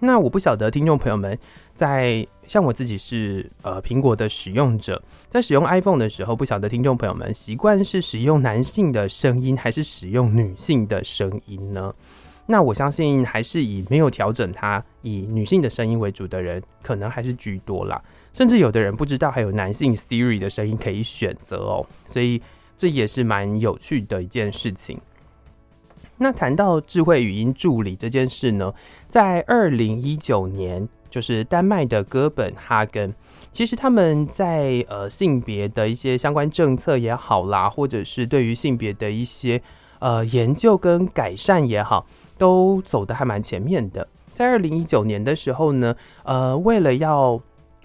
[0.00, 1.36] 那我不晓得听众朋友们
[1.78, 11.94] 在像我自己是呃苹果的使用者，在使用 iPhone 的时候，不晓得听众朋友们习惯是使用男性的声音还是使用女性的声音呢？
[12.46, 18.02] 那我相信还是以没有调整它以女性的声音为主的人，可能还是居多啦。
[18.32, 22.42] 甚至有的人不知道还有男性 Siri 的声音可以选择哦，所以
[22.76, 25.00] 这也是蛮有趣的一件事情。
[26.16, 28.74] 那谈到智慧语音助理这件事呢，
[29.08, 33.14] 在二零一九年，就是丹麦的哥本哈根，
[33.50, 39.60] 其实他们在呃性别的一些相关政策也好啦，或者是对于性别的一些
[39.98, 44.06] 呃研究跟改善也好，都走得还蛮前面的。
[44.34, 47.40] 在二零一九年的时候呢，呃，为了要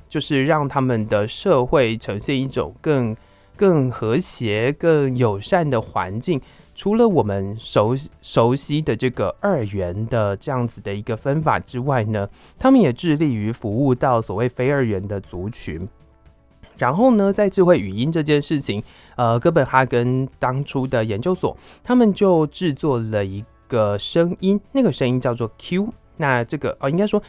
[0.07, 3.15] 就是让他们的社会呈现一种更
[3.55, 6.39] 更和谐、更友善的环境。
[6.75, 15.88] 除了我们熟熟悉的这个二元的这样子的一个分法之外呢，他们也致力于服务到所谓非二元的族群。
[16.77, 18.83] 然后呢，在智慧语音这件事情，
[19.15, 25.93] 呃，哥本哈根当初的研究所，他们就制作了一个声音，那个声音叫做 Q。
[26.17, 27.21] 那这个哦，应该说。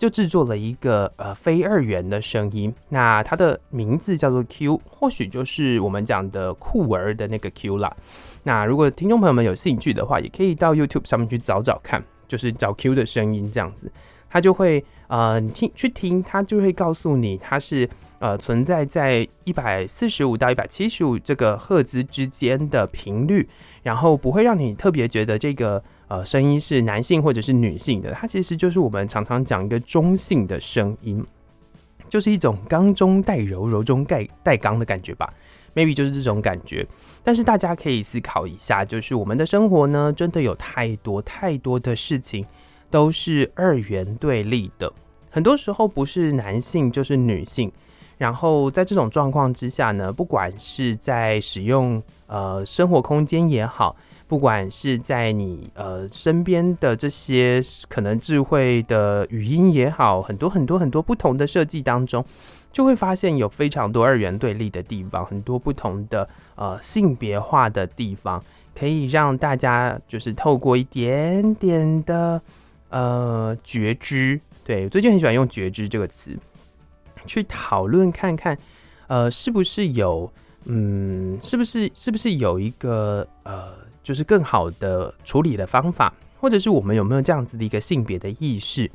[0.00, 7.94] 就制作了一个呃非二元的声音，那它的名字叫做 Q，或许就是我们讲的酷儿的那个 Q 啦。
[8.42, 13.90] 那如果听众朋友们有兴趣的话，也可以到 YouTube 上面去找找看，就是找 Q 的声音这样子，
[14.28, 23.48] 它就会呃你听去听，它就会告诉你它是呃存在在一百四十五到一百七十五这个赫兹之间的频率，
[23.82, 25.82] 然后不会让你特别觉得这个。
[26.10, 31.24] 呃，声音是男性或者是女性的，它其实就是我们常常讲一个中性的声音，
[32.08, 35.32] 就是一种刚中带柔，柔中带带刚的感觉吧
[35.74, 36.86] ，maybe 就是这种感觉。
[37.22, 42.44] 但是大家可以思考一下，就是我们的生活呢，真的有太多太多的事情
[42.90, 44.92] 都是二元对立的，
[45.30, 47.70] 很多时候不是男性就是女性。
[48.18, 53.96] 然后在这种状况之下呢，不管是在使用呃生活空间也好。
[54.28, 62.24] 不管是在你呃身边的这些可能智慧的语音也好，很多很多很多不同的设计当中，
[62.72, 68.42] 就会发现有非常多二元对立的地方，很多不同的呃性别化的地方，
[68.78, 72.40] 可以让大家就是透过一点点的
[72.88, 76.36] 呃觉知，对，最近很喜欢用觉知这个词，
[77.26, 78.56] 去讨论看看，
[79.06, 80.30] 呃，是不是有
[80.64, 83.88] 嗯，是不是是不是有一个呃。
[84.02, 88.90] 就是更好的处理的方法，或者是我们有没有这样子的一个性别的意识？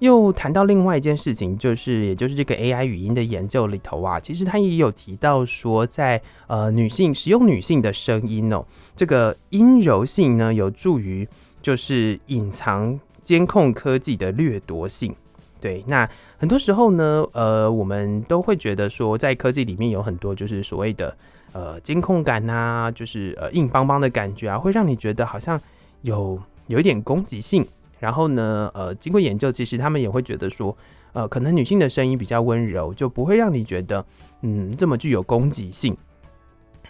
[0.00, 11.26] 又谈到另外一件事情，就是也就是这个 AI 语音的研究里头啊，其实他也有提到说在，呃女性使用女性的声音哦，这个阴柔性呢，有助于
[11.62, 15.14] 就是隐藏监控科技的掠夺性。
[15.60, 21.16] 对，那很多时候呢，呃，我们都会觉得说，在科技里面有很多就是所谓的。
[21.52, 25.58] 呃，监控感呐、啊，就是呃硬邦邦的感觉啊，会让你觉得好像
[26.02, 27.66] 有有一点攻击性。
[27.98, 30.76] 然后呢，呃，经过研究，其实他们也会觉得说，
[31.12, 34.04] 呃，可能女性的声音比较温柔，就不会让你觉得
[34.42, 35.96] 嗯这么具有攻击性。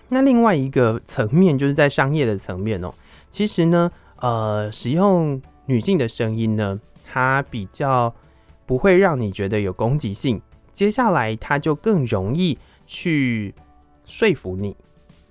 [0.08, 2.92] 那另外一个层面，就是在商业的层面哦，
[3.30, 8.14] 其实呢，呃，使用女性的声音呢，它比较
[8.64, 10.40] 不会让你觉得有攻击性。
[10.72, 13.54] 接下来，它就更容易去。
[14.08, 14.76] 说服你，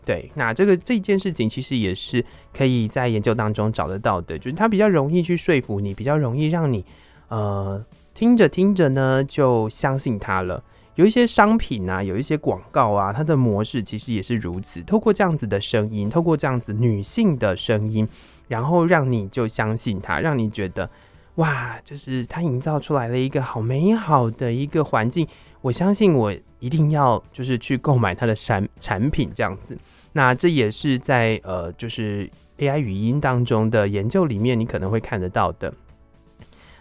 [0.05, 2.23] 对，那这个这件事情其实也是
[2.55, 6.85] 可以在研究当中找得到的，就是它比较容易去说服你，比较容易让你
[7.29, 10.63] 呃听着听着呢就相信它了。
[10.93, 18.07] 有一些商品啊，有一些广告啊，它的模式其实也是如此，透过这样子的声音，透过这样子女性的声音，
[18.47, 20.89] 然后让你就相信它，让你觉得
[21.35, 25.27] 哇，就是它营造出来了一个好美好的一个环境。
[25.65, 29.75] 我相信我一定要就是去购买它的产产品这样子，
[30.13, 35.73] 那这也是在呃就是 AI 语音当中的研究里面你可能会看得到的。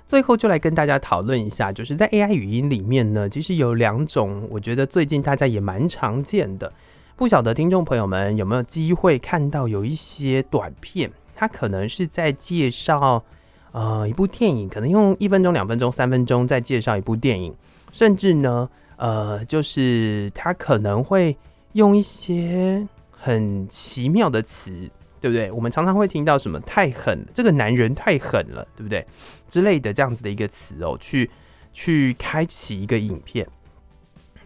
[0.06, 6.70] 最后就来跟大家讨论一下，就是在 AI 语音里面呢，其实有两种，我觉得最近大家也蛮常见的。
[7.16, 13.24] 不晓得听众朋友们有没有机会看到有一些短片，它可能是在介绍
[13.72, 17.54] 呃一部电影，可能用一分钟、两分钟、三分钟在介绍一部电影。
[17.94, 21.35] 甚至呢，呃，就是他可能会
[21.74, 25.48] 用一些很奇妙的词，对不对？
[25.52, 29.07] 我们常常会听到什么“太狠”，这个男人太狠了，对不对？
[29.48, 31.30] 之类的这样子的一个词哦，去
[31.72, 33.46] 去开启一个影片。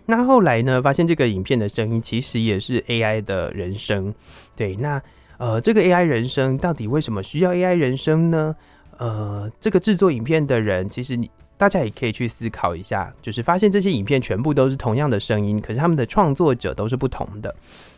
[0.05, 4.15] 那后来呢，发现这个影片的声音其实也是 AI 的人声。
[4.55, 5.03] 对，那
[5.39, 8.55] 呃，这个 AI 人声到底为什么需要 AI 人声呢？
[8.99, 17.55] 呃，这个制作影片的人，其实你大家也可以去思考一下，就是发现这些影片全部都是同样的声音，可是他们的创作者都是不同的。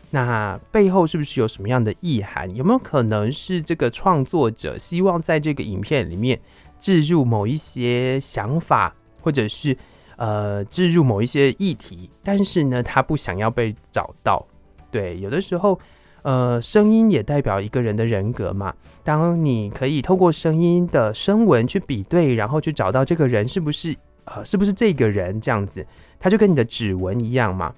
[0.09, 2.53] 那背后是不是有什么样的意涵？
[2.53, 6.37] 有没有可能是这个创作者希望在这个影片里面
[6.81, 9.77] 置入某一些想法，或者是？
[10.17, 14.45] 呃，置入某一些议题，但是呢，他不想要被找到。
[14.91, 15.79] 对，有的时候，
[16.23, 18.73] 呃，声音也代表一个人的人格嘛。
[19.03, 25.85] 当你可以透过声音的声纹去比对，然后去找到这个人是不是呃，是不是这个人这样子，
[26.19, 27.73] 他就跟你的指纹一样嘛。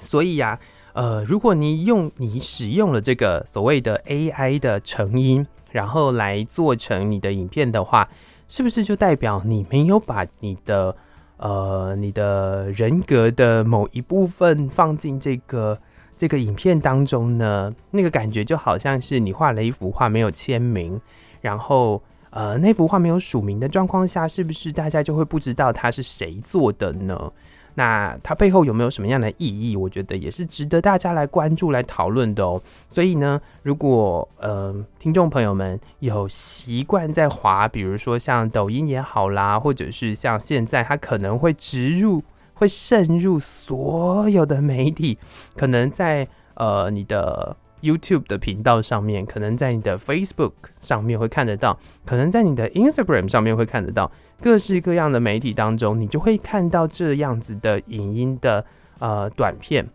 [0.00, 0.58] 所以呀，
[0.94, 8.08] 呃，如果你用你使用了这个所谓的 AI 的成音，然后来做成你的影片的话，
[8.48, 10.96] 是不是就代表你没有把你的
[11.36, 15.78] 呃，你的人格的某一部分放进这个
[16.18, 21.00] 这个影片当中呢，那个感觉就好像是你画了一幅画没有签名，
[21.40, 27.32] 然后呃，那幅画没有署名的状况下，是不是大家就会不知道它是谁做的呢？
[27.74, 29.76] 那它背后有没有什么样的意义？
[29.76, 32.60] 我觉得也是值得大家来关注、来讨论的哦。
[32.88, 42.20] 所以呢，如果呃听众朋友们有习惯在滑，比如说像抖音也好啦，或者是像现在它可能会植入、
[42.58, 45.16] 会渗入所有的媒体，
[45.56, 47.56] 可能在呃你的。
[47.80, 54.10] YouTube 的频道上面，可能在你的 Facebook 上面会看得到，可能在你的 Instagram 上面会看得到，
[54.42, 58.64] 各式各样的媒体当中，你就会看到这样子的影音的
[58.98, 59.88] 呃短片。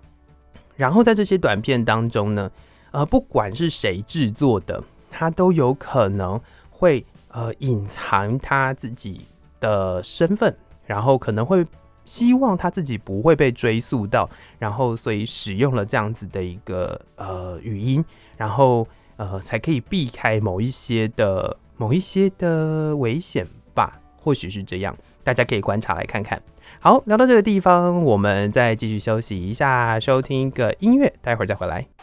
[0.78, 2.50] 然后在这些短片当中呢，
[2.92, 9.26] 呃，不管是谁制作的，他都有可能会呃隐藏他自己
[9.60, 11.66] 的身份，然后可能会。
[12.06, 18.04] 希望他自己不会被追溯到，然后所以使用了这样子的一个呃语音，
[18.38, 18.88] 然后
[19.18, 26.42] 呃才可以避开某一些的某一些的危险吧，或许是这样，大家可以观察来看看。
[26.80, 32.03] 好，聊到这个地方，我们再继续休息一下，收听一个音乐，待会儿再回来。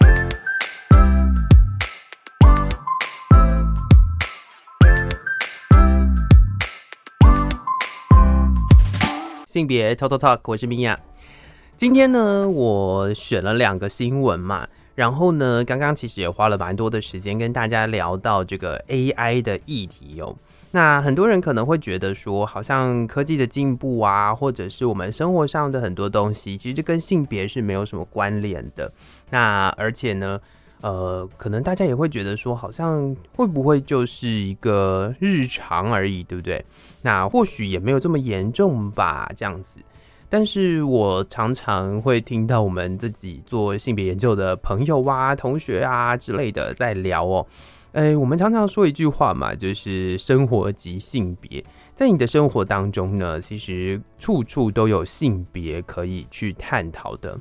[9.50, 10.96] 性别 Total Talk，我是米娅。
[11.76, 20.36] 今天呢，我选了两个新闻嘛，然后呢，刚刚其实也花了蛮多的时间跟大家聊到这个 AI 的议题哦。
[20.70, 28.92] 那很多人可能会觉得说，好像科技的进步啊，或者是我们生活上的很多东西，其实跟性别是没有什么关联的。
[29.30, 30.40] 那而且呢，
[30.80, 36.64] 呃，可能大家也会觉得说，好像会不会就是一个日常而已，对不对？
[37.02, 39.78] 那或许也没有这么严重吧，这样子。
[40.28, 47.46] 但是我常常会听到我们自己做性别研究的朋友啊、同学啊之类的在聊哦。
[47.92, 51.64] 哎，我们常常说一句话嘛，就是生活即性别。
[51.94, 57.38] 在你的生活当中呢，其实处处都有性别可以去探讨的。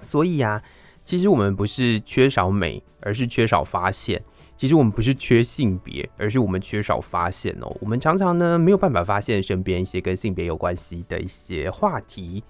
[0.00, 0.62] 所以啊。
[1.04, 4.22] 其实我们不是缺少美，而是缺少发现。
[4.62, 7.76] 其实我们不是缺性别，而是我们缺少发现哦。
[7.80, 12.44] 我们常常呢没有办法发现身边一些跟性别有关系的一些话题，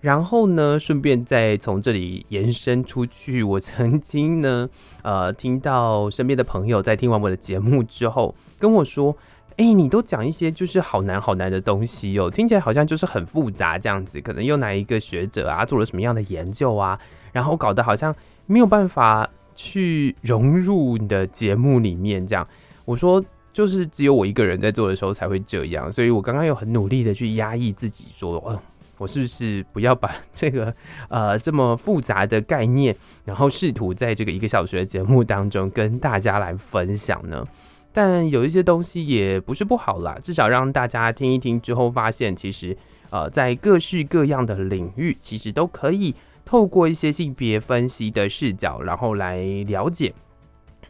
[0.00, 3.42] 然后呢顺便再从这里延伸出去。
[3.42, 4.70] 我曾经呢
[5.02, 9.16] 呃听到身边的朋友在听完我的节目之后跟我说
[9.58, 14.20] ：“哎，你都讲一些就是好难好难的东西哦，听起来好像就是很复杂这样子。
[14.20, 16.96] 可能又哪一个学者啊做了什么样的研究啊？”
[17.34, 18.14] 然后搞得好像
[18.46, 22.46] 没有办法去融入你的节目里面，这样
[22.84, 28.56] 我说就是只有我一个人在做的时候才会这样，所以我刚刚又很努力的去压抑自己，说，嗯，
[28.98, 30.72] 我是不是不要把这个
[31.08, 37.44] 呃这么复杂的概念，然后试图在这个一个小时的节目当中跟大家来分享呢？
[37.92, 42.76] 但有一些东西也不是不好啦，至少让大家听一听之后，发现其实
[43.08, 46.14] 呃在各式各样的领域，其实都可以。
[46.46, 50.14] 透过一些性别分析的视角，然后来了解，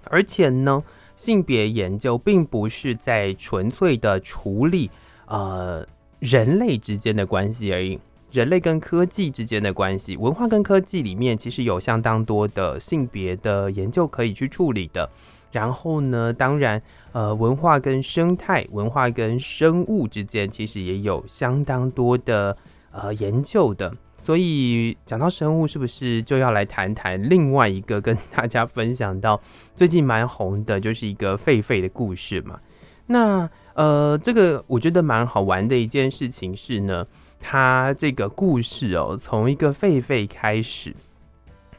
[0.04, 0.84] 而且呢，
[1.16, 4.90] 性别研究并不是在纯粹的处理
[5.26, 5.84] 呃
[6.18, 7.98] 人类之间的关系而已，
[8.30, 15.08] 人类跟科技之间的关系，文化跟科技里面其实有相当多的性别的研究可以去处理的。
[15.50, 16.82] 然后呢，当然，
[17.12, 22.54] 呃，文化跟生态、文化跟生物之间其实也有相当多的。
[22.98, 23.94] 呃研究的。
[24.26, 29.40] 所以讲到生物，是不是就要来谈谈另外一个跟大家分享到
[29.76, 32.58] 最近蛮红的，就是一个狒狒的故事嘛？
[33.06, 37.06] 那呃，这个我觉得蛮好玩的一件事情是呢，
[37.38, 40.92] 它这个故事哦，从一个狒狒开始，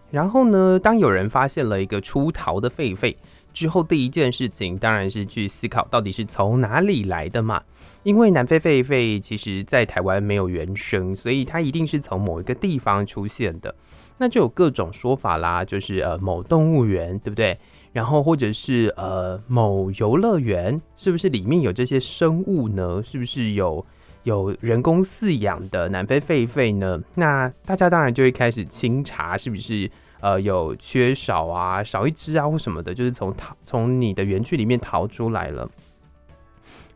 [0.10, 3.14] 然后呢，当有人发现了一个出逃的狒狒。
[3.58, 7.60] 之后第一件事情当然是去思考到底是从哪里来的嘛，
[8.04, 13.74] 因为南非狒狒其实在台湾没有原生，所以它一定是从某一个地方出现的。
[14.20, 17.58] 那就有各种说法啦，就是呃某动物园对不对？
[17.92, 23.02] 然后或者是呃某游乐园，是不是里面有这些生物呢？
[23.04, 23.84] 是不是有
[24.22, 27.02] 有人工饲养的南非狒狒呢？
[27.16, 29.90] 那大家当然就会开始清查是不是。
[30.20, 35.70] 呃，有缺少啊，少一只啊，或什么的，就是从逃从你的园区里面逃出来了。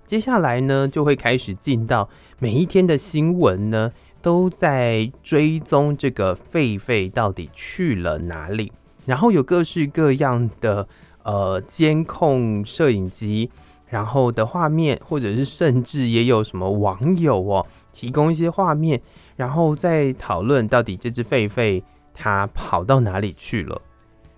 [0.06, 2.10] 接下来呢，就会开始进到
[2.40, 3.92] 每一天的新闻呢，
[4.22, 8.72] 都在追踪这个狒狒到底去了哪里。
[9.06, 10.88] 然后有各式各样的
[11.24, 13.50] 呃监控摄影机，
[13.88, 19.02] 然后的画面，或者是甚至也有什么网友哦提供一些画面，
[19.38, 21.82] 然后再讨论到底这只狒狒。
[22.14, 23.82] 他跑到哪里去了？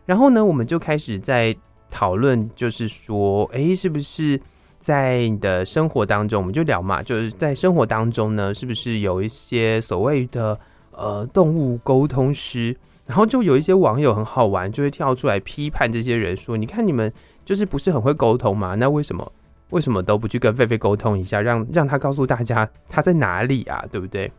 [0.05, 1.55] 然后呢，我们就开始在
[1.89, 4.39] 讨论，就是说，诶，是不是
[4.77, 10.59] 在你的生活当中，我们就聊嘛，就是在生活当中呢，是不是有一些所谓的
[10.91, 12.75] 呃动物沟通师？
[13.05, 17.11] 然后就有一些网友很好玩，就会跳出来批判这些人说：“你看你们
[17.43, 18.75] 就是不是很会沟通嘛？
[18.75, 19.29] 那为什么
[19.71, 23.83] 为什么都不去跟狒狒沟通一下，让让他告诉大家他在哪里啊？
[23.91, 24.31] 对不对？”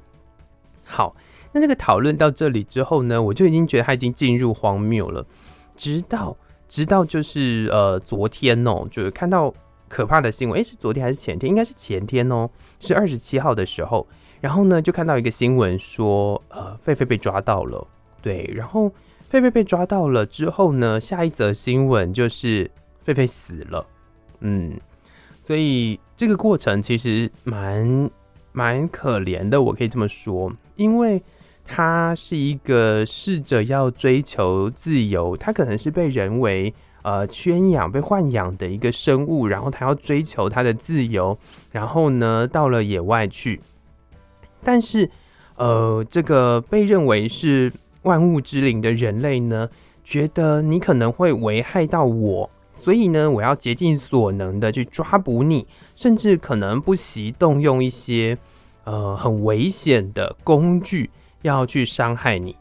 [0.84, 1.16] 好。
[1.52, 5.24] 那这个讨论到这里之后呢，我就已经觉得他已经进入荒谬了。
[5.76, 6.36] 直到
[6.68, 9.54] 直到就是呃昨天哦、就是看到
[9.88, 11.48] 可怕的新闻，诶、是昨天还是前天？
[11.48, 14.06] 应该是前天哦、是二十七号的时候。
[14.40, 17.86] 然后呢，就看到一个新闻说，呃，狒狒被抓到了。
[18.20, 18.90] 对，然后
[19.30, 22.70] 狒狒被抓到了之后呢，下一则新闻就是
[23.06, 23.86] 狒狒死了。
[24.40, 24.78] 嗯，
[25.40, 28.10] 所以这个过程其实蛮
[28.54, 31.22] 蛮可怜的，我可以这么说，因为。
[31.66, 41.38] 他是一个试着要追求自由，他可能是被人为呃圈养、被豢养的一个生物，然后他要追求他的自由，
[41.72, 43.62] 然后呢到了野外去，
[44.62, 45.08] 但是
[45.56, 49.66] 呃这个被认为是万物之灵的人类呢，
[50.04, 52.50] 觉得你可能会危害到我，
[52.84, 55.66] 所以呢我要竭尽所能的去抓捕你，
[55.96, 58.38] 甚至可能不惜动用一些
[58.84, 61.10] 呃很危险的工具。
[61.42, 62.56] 要去伤害你，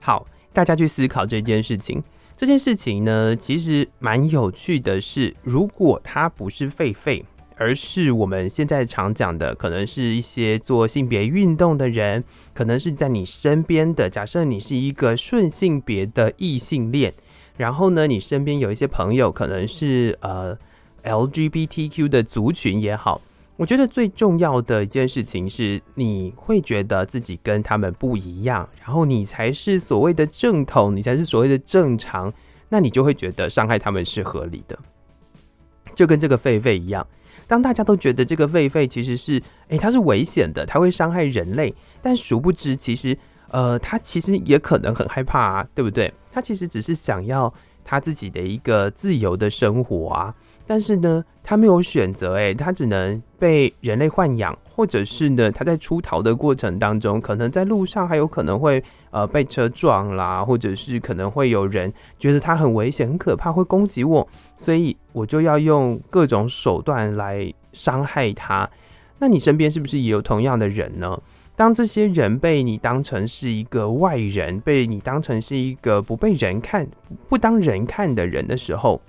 [0.00, 2.02] 好，大家去思考这件事情。
[2.36, 7.22] 这件事情呢，其实蛮有趣的是，如果它不是狒狒，
[7.54, 14.10] 而是我们现在常讲的，可能是一些做性别运动的人，可能是在你身边的。
[14.10, 17.14] 假设你是一个顺性别的异性恋，
[17.56, 20.56] 然后呢，你身边有一些朋友，可能是呃
[21.04, 23.20] LGBTQ 的族群也好。
[23.56, 32.30] 我觉得最重要的一件事情是，你会觉得自己跟他们不一样，然后你才是所谓的正统，你才是所谓的正常，
[32.68, 34.78] 那你就会觉得伤害他们是合理的。
[35.94, 37.06] 就跟这个狒狒一样，
[37.46, 43.16] 当大家都觉得这个狒狒其实是，诶，它是危险的，它会伤害人类，但殊不知，其实，
[43.50, 46.12] 呃，他其实也可能很害怕啊，对不对？
[46.32, 47.52] 他其实只是想要。
[47.88, 50.34] 他自己的一个自由的生活啊，
[50.66, 58.82] 但是呢，他没有选择，哎，他只能被人类豢养，或者是呢，他在出逃的过程当中，可能在路上还有可能会
[59.12, 64.26] 呃被车撞啦，或者是可能会有人觉得他很危险、很可怕，会攻击我，
[64.56, 68.68] 所以我就要用各种手段来伤害他。
[69.20, 71.16] 那你身边是不是也有同样的人呢？
[71.56, 76.86] 当这些人被你当成是一个外人，被你当成是一个不被人看、
[77.28, 79.00] 不当人看的人的时候，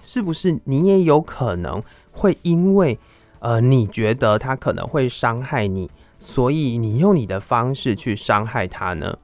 [0.00, 2.98] 是不是你也有可能会因为
[3.40, 9.18] 呃你觉得他可能会伤害你，所以你用你的方式去伤害他呢？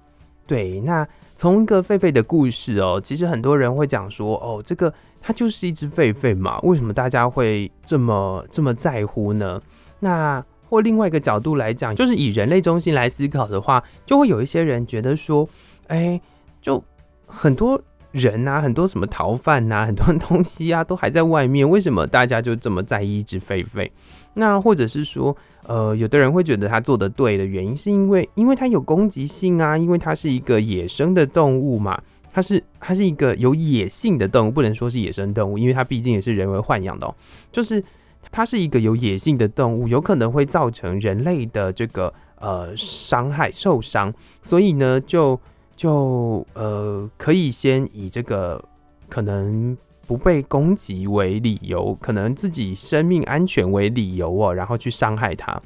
[0.46, 4.92] 对，那从一个狒狒的故事哦，其实很多人会讲说哦，这个
[5.22, 9.62] 它就是一只狒狒嘛，为什么大家会这么这么在乎呢？
[10.00, 15.46] 那或另外一个角度来讲，就是以人类中心来思考的话，就会有一些人觉得说，
[15.88, 16.18] 哎、
[16.62, 16.82] 就
[17.26, 17.78] 很多
[18.10, 23.90] 人啊，很多什么逃犯啊，很多 东西啊，都还在外面，为什么大家就这么在意一只狒狒？
[24.32, 32.00] 那或者是说，呃，有的人会觉得他做得对的原因，是因为因为它有攻击性啊，因为它是一个野生的动物嘛，
[32.32, 37.14] 它是它是一个有野性的动物，不能说是野生动物，因为它毕竟也是人为豢养的，
[37.52, 37.84] 就是。
[38.32, 45.38] 它是一个有野性的动物，有可能会造成人类的这个呃伤害受伤，所以呢就
[45.76, 48.64] 就呃可以先以这个
[49.08, 49.76] 可能
[50.06, 55.60] 不被攻击为理由，可能自己生命安全为理由哦，然后去伤害它。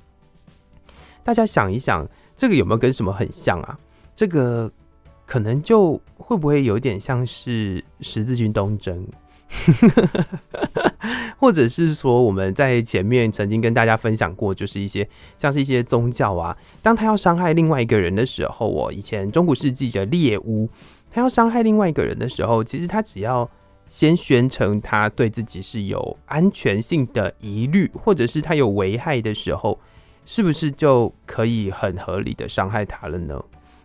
[1.23, 2.07] 大家想一想，
[2.37, 3.79] 这个有没有跟什么很像啊？
[4.17, 4.71] 这个
[5.25, 9.07] 可能就会不会有点像是十字军东征？
[11.38, 20.68] 或者是说，我们在前面曾经跟大家分享过，就是一些像是一些宗教啊，当他要伤害另外一个人的时候，我以前中古世纪的猎巫，
[21.11, 23.49] 他要伤害另外一个人的时候，其实他只要
[23.86, 29.78] 先宣称他对自己是有安全性的疑虑，或者是他有危害的时候，
[30.24, 33.40] 是不是就可以很合理的伤害他了呢？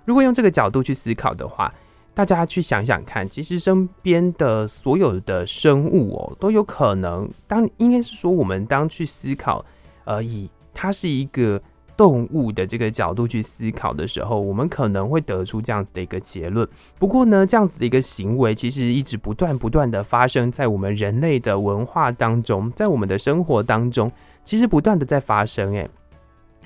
[0.05, 1.72] 如果用这个角度去思考的话，
[2.14, 9.64] 大家去想想看，其实身边的所有的生物哦，都有可能当应该是说，我们当去思考，
[10.03, 11.59] 呃，以它是一个
[11.95, 16.68] 动物的这个角度去思考的时候，我们可能会得出这样子的一个结论。
[16.99, 24.12] 不过呢，这样子的一个行为，其实一直不断不断的发生在我们人类的文化当中，在我们的生活当中，
[24.43, 25.89] 其实不断的在发生，诶，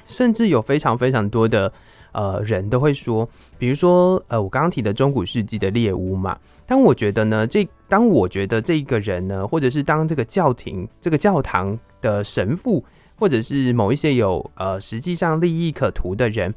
[0.08, 1.72] 甚至有非常非常多的。
[2.16, 6.38] 呃，人都会说，比如说，呃，我刚刚提的中古世纪的猎巫嘛。
[6.66, 12.82] 当我觉得呢，这当我觉得这一个人呢，或者是当这个教廷、这个教堂的神父，
[13.20, 16.54] 或者是某一些有呃实际上利益可图的人，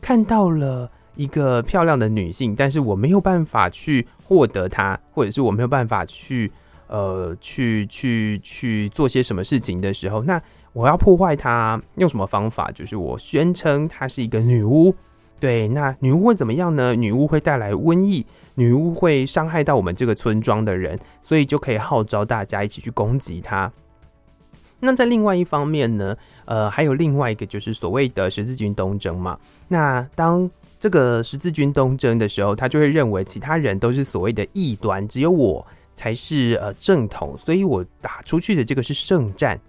[0.00, 6.52] 看到了一个漂亮的女性，但是我没有办法去获得她，或者是我没有办法去
[6.86, 10.40] 呃去去去做些什么事情的时候，那。
[10.72, 12.70] 我要破坏它，用什么方法？
[12.72, 14.94] 就是我宣称她是一个女巫，
[15.38, 16.94] 对，那女巫会怎么样呢？
[16.94, 23.70] 女巫会带来瘟疫，女巫会伤害到我们这个村庄的人，所以就可以号召大家一起去攻击她。
[24.80, 26.16] 那在另外一方面呢，
[26.46, 29.38] 呃，还有另外一个就是所谓的十字军东征嘛。
[29.68, 30.50] 那当
[30.80, 35.64] 这个十字军东征的时候，他就会认为其他人都是所谓的异端，只有我
[35.94, 39.60] 才是呃正统，所以我打出去的这个是圣战。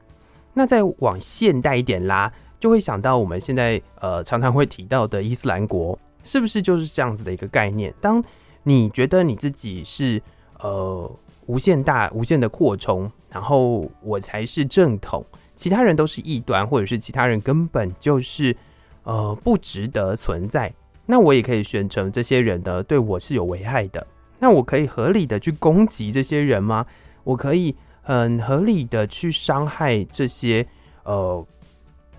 [0.53, 7.93] 那再往现代一点拉，就会想到我们现在呃常常会提到的伊斯兰国，是不是就是这样子的一个概念？
[7.99, 8.23] 当
[8.61, 10.21] 你觉得你自己是
[10.59, 11.11] 呃
[11.47, 15.25] 无限大、无限的扩充，然后我才是正统，
[15.55, 18.55] 其他人都是异端，或者是其他人根本就是
[19.03, 20.71] 呃不值得存在，
[21.07, 24.05] 那我也可以宣称这些人呢对我是有危害的。
[24.39, 26.85] 那我可以合理的去攻击这些人吗？
[27.23, 27.75] 我可以。
[28.03, 30.65] 很合理的去伤害这些
[31.03, 31.45] 呃，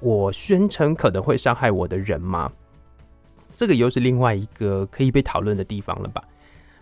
[0.00, 2.50] 我宣称可能会伤害我的人吗？
[3.54, 6.24] 这个又是另外一个可以被讨论的地方了吧？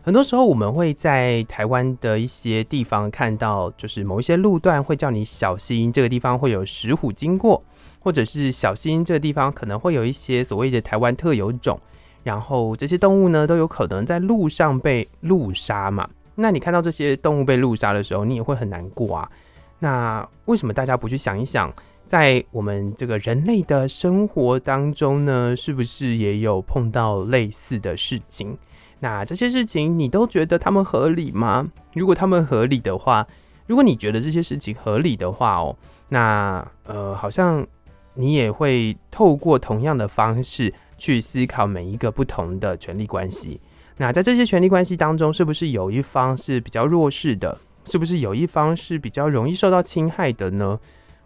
[0.04, 7.62] 很多时候我们会在台湾的一些地方看到，就是某一些路段会叫你小心，这个地方会有石虎经过，
[8.00, 11.78] 或者是小心这个地方可能会有一些所谓的台湾特有种，
[12.24, 16.08] 然后这些动物呢都有可能在路上被路杀嘛。
[16.34, 19.30] 那你看到这些动物被猎杀的时候，你也会很难过啊。
[19.78, 21.72] 那为什么大家不去想一想，
[22.06, 28.56] 在我们这个人类的生活当中呢，是不是也有碰到类似的事情？
[29.00, 31.68] 那这些事情你都觉得他们合理吗？
[31.94, 33.26] 如果他们合理的话，
[33.66, 35.76] 如果你觉得这些事情合理的话哦，
[36.08, 37.66] 那呃，好像
[38.14, 43.60] 你也会透过同样的方式去思考每一个不同的权力关系。
[43.98, 47.58] 那在这些权力关系当中，是不是有一方是比较弱势的？
[47.84, 50.78] 是不是有一方是比较容易受到侵害的呢？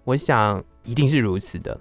[0.04, 1.78] 我想一定是如此的。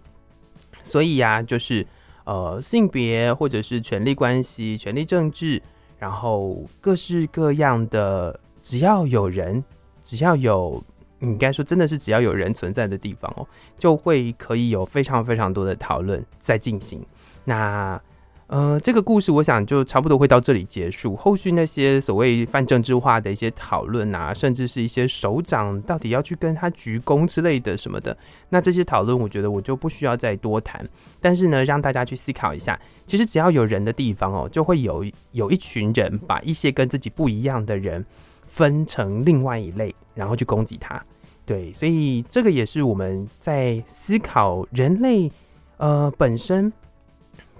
[0.84, 1.86] 所以呀、就是
[2.26, 5.62] 呃，性别或者是权力关系、权力政治，
[5.98, 9.64] 然后各式各样的，只要有人，
[10.04, 10.84] 只要有，
[11.20, 17.04] 应该说真的是只要有人存在的地方哦，就会可以有非常非常多的讨论在进行。
[17.44, 18.00] 那。
[18.48, 21.16] 呃，这个故事我想就差不多会到这里结束。
[21.16, 28.16] 后续那些所谓泛政治化的一些讨论啊，甚至是一些首长到底要去跟他鞠躬之类的什么的，
[28.50, 30.88] 那这些讨论我觉得我就不需要再多谈。
[31.20, 38.06] 但是呢，让大家去思考一下，其实只要有人的地方哦，就会有有一群人把一些跟自己不一样的人
[38.48, 41.04] 分成另外一类，然后去攻击他。
[41.48, 45.32] 对，所以这个也是我们在思考人类
[45.78, 46.72] 呃本身。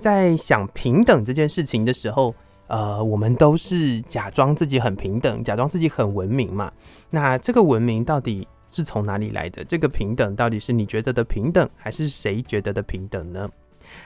[0.06, 2.36] 在想平等这件事情的时候，
[2.68, 6.72] 呃，我们都是假装自己很平等，假装自己很文明嘛。
[7.10, 9.64] 那这个文明到底是从哪里来的？
[9.64, 13.50] 这个平等到底是你觉得的平等，还是谁觉得的平等呢？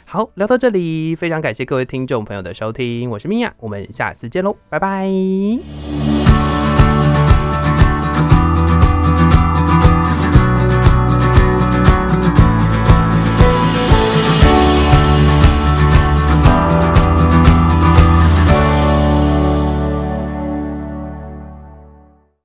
[0.06, 6.09] 好，聊到这里，非常感谢各位听众朋友的收听，我是米娅，我们下次见喽，拜拜。